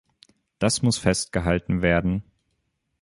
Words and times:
Das 0.57 0.81
muss 0.81 0.97
festgehalten 0.97 1.83
werden. 1.83 2.23